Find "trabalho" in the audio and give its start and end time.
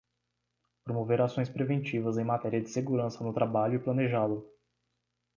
3.31-3.75